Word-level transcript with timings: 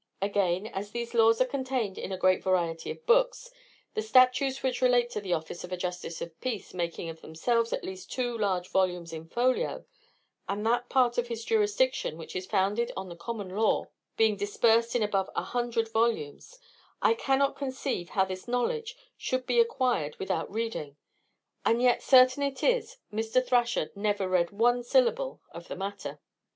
Again, 0.19 0.65
as 0.65 0.89
these 0.89 1.13
laws 1.13 1.39
are 1.41 1.45
contained 1.45 1.99
in 1.99 2.11
a 2.11 2.17
great 2.17 2.41
variety 2.41 2.89
of 2.89 3.05
books, 3.05 3.51
the 3.93 4.01
statutes 4.01 4.63
which 4.63 4.81
relate 4.81 5.11
to 5.11 5.21
the 5.21 5.33
office 5.33 5.63
of 5.63 5.71
a 5.71 5.77
justice 5.77 6.23
of 6.23 6.41
peace 6.41 6.73
making 6.73 7.07
of 7.09 7.21
themselves 7.21 7.71
at 7.71 7.83
least 7.83 8.11
two 8.11 8.35
large 8.35 8.67
volumes 8.69 9.13
in 9.13 9.27
folio; 9.27 9.85
and 10.49 10.65
that 10.65 10.89
part 10.89 11.19
of 11.19 11.27
his 11.27 11.45
jurisdiction 11.45 12.17
which 12.17 12.35
is 12.35 12.47
founded 12.47 12.91
on 12.97 13.09
the 13.09 13.15
common 13.15 13.49
law 13.49 13.89
being 14.17 14.35
dispersed 14.35 14.95
in 14.95 15.03
above 15.03 15.29
a 15.35 15.43
hundred 15.43 15.87
volumes, 15.87 16.57
I 16.99 17.13
cannot 17.13 17.55
conceive 17.55 18.09
how 18.09 18.25
this 18.25 18.47
knowledge 18.47 18.95
should 19.17 19.45
by 19.45 19.53
acquired 19.53 20.15
without 20.17 20.51
reading; 20.51 20.95
and 21.63 21.79
yet 21.79 22.01
certain 22.01 22.41
it 22.41 22.63
is, 22.63 22.97
Mr. 23.13 23.45
Thrasher 23.45 23.91
never 23.95 24.27
read 24.27 24.49
one 24.49 24.81
syllable 24.81 25.41
of 25.51 25.67
the 25.67 25.75
matter. 25.75 26.19